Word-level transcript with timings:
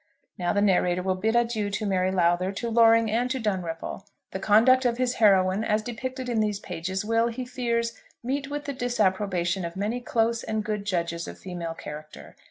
Now 0.35 0.51
the 0.51 0.63
narrator 0.63 1.03
will 1.03 1.13
bid 1.13 1.35
adieu 1.35 1.69
to 1.69 1.85
Mary 1.85 2.09
Lowther, 2.11 2.51
to 2.53 2.69
Loring, 2.71 3.11
and 3.11 3.29
to 3.29 3.39
Dunripple. 3.39 4.07
The 4.31 4.39
conduct 4.39 4.83
of 4.83 4.97
his 4.97 5.17
heroine, 5.21 5.63
as 5.63 5.83
depicted 5.83 6.27
in 6.27 6.39
these 6.39 6.59
pages, 6.59 7.05
will, 7.05 7.27
he 7.27 7.45
fears, 7.45 7.93
meet 8.23 8.49
with 8.49 8.65
the 8.65 8.73
disapprobation 8.73 9.63
of 9.63 9.75
many 9.75 9.99
close 10.01 10.41
and 10.41 10.63
good 10.63 10.85
judges 10.85 11.27
of 11.27 11.37
female 11.37 11.75
character. 11.75 12.35